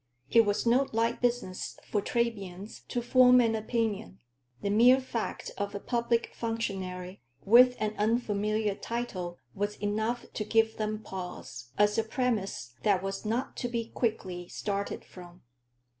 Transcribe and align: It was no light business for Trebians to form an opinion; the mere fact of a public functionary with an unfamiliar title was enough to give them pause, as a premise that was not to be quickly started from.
It 0.31 0.47
was 0.47 0.65
no 0.65 0.87
light 0.91 1.21
business 1.21 1.77
for 1.91 2.01
Trebians 2.01 2.81
to 2.87 3.03
form 3.03 3.39
an 3.39 3.53
opinion; 3.53 4.17
the 4.63 4.71
mere 4.71 4.99
fact 4.99 5.51
of 5.59 5.75
a 5.75 5.79
public 5.79 6.33
functionary 6.33 7.21
with 7.45 7.75
an 7.79 7.93
unfamiliar 7.99 8.73
title 8.73 9.37
was 9.53 9.75
enough 9.75 10.25
to 10.33 10.43
give 10.43 10.77
them 10.77 11.03
pause, 11.03 11.69
as 11.77 11.99
a 11.99 12.03
premise 12.03 12.73
that 12.81 13.03
was 13.03 13.25
not 13.25 13.55
to 13.57 13.67
be 13.67 13.89
quickly 13.89 14.47
started 14.47 15.05
from. 15.05 15.43